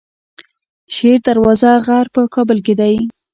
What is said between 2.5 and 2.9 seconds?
کې